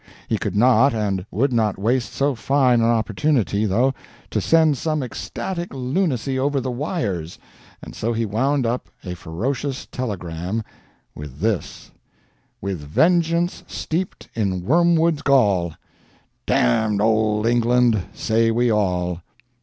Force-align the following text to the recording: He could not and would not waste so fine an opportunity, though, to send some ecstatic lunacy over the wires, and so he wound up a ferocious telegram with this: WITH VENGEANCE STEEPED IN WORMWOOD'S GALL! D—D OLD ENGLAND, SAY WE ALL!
He 0.27 0.39
could 0.39 0.55
not 0.55 0.95
and 0.95 1.27
would 1.29 1.53
not 1.53 1.77
waste 1.77 2.11
so 2.11 2.33
fine 2.33 2.81
an 2.81 2.87
opportunity, 2.87 3.65
though, 3.67 3.93
to 4.31 4.41
send 4.41 4.75
some 4.75 5.03
ecstatic 5.03 5.71
lunacy 5.75 6.39
over 6.39 6.59
the 6.59 6.71
wires, 6.71 7.37
and 7.83 7.93
so 7.93 8.11
he 8.11 8.25
wound 8.25 8.65
up 8.65 8.89
a 9.03 9.13
ferocious 9.13 9.85
telegram 9.85 10.63
with 11.13 11.37
this: 11.37 11.91
WITH 12.61 12.79
VENGEANCE 12.79 13.63
STEEPED 13.67 14.29
IN 14.33 14.65
WORMWOOD'S 14.65 15.21
GALL! 15.21 15.75
D—D 16.47 16.99
OLD 16.99 17.45
ENGLAND, 17.45 18.05
SAY 18.11 18.49
WE 18.49 18.71
ALL! 18.71 19.21